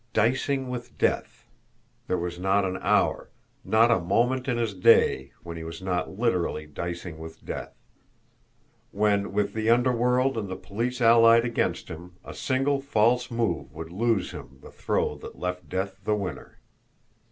"Dicing 0.13 0.67
with 0.67 0.97
Death" 0.97 1.45
there 2.07 2.17
was 2.17 2.39
not 2.39 2.65
an 2.65 2.79
hour, 2.81 3.29
not 3.63 3.91
a 3.91 3.99
moment 3.99 4.47
in 4.47 4.57
the 4.57 4.65
day, 4.65 5.31
when 5.43 5.57
he 5.57 5.63
was 5.63 5.79
not 5.79 6.17
literally 6.17 6.65
dicing 6.65 7.19
with 7.19 7.45
death; 7.45 7.75
when, 8.89 9.31
with 9.31 9.53
the 9.53 9.69
underworld 9.69 10.39
and 10.39 10.49
the 10.49 10.55
police 10.55 11.01
allied 11.01 11.45
against 11.45 11.87
him, 11.87 12.13
a 12.25 12.33
single 12.33 12.81
false 12.81 13.29
move 13.29 13.71
would 13.71 13.91
lose 13.91 14.31
him 14.31 14.57
the 14.63 14.71
throw 14.71 15.15
that 15.19 15.37
left 15.37 15.69
death 15.69 15.99
the 16.03 16.15
winner! 16.15 16.57